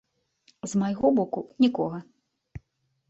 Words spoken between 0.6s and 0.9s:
З